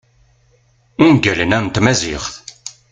ungalen-a 1.05 1.59
n 1.63 1.67
tmaziɣt 1.69 2.33